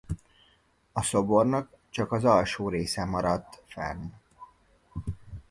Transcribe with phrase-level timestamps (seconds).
[0.91, 4.05] A szobornak csak az alsó része maradt fenn.